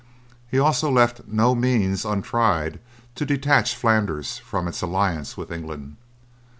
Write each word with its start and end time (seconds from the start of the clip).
He 0.49 0.57
also 0.57 0.89
left 0.89 1.27
no 1.27 1.53
means 1.53 2.05
untried 2.05 2.79
to 3.13 3.23
detach 3.23 3.75
Flanders 3.75 4.39
from 4.39 4.67
its 4.67 4.81
alliance 4.81 5.37
with 5.37 5.51
England. 5.51 5.95